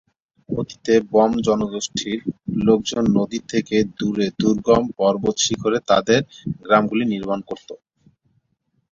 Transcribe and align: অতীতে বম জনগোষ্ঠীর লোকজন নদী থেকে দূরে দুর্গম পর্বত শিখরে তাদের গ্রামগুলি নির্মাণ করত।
অতীতে 0.49 0.93
বম 1.11 1.31
জনগোষ্ঠীর 1.47 2.19
লোকজন 2.61 3.03
নদী 3.17 3.39
থেকে 3.51 3.75
দূরে 3.97 4.27
দুর্গম 4.39 4.83
পর্বত 4.97 5.35
শিখরে 5.37 5.79
তাদের 5.89 6.21
গ্রামগুলি 6.61 7.05
নির্মাণ 7.13 7.39
করত। 7.49 7.69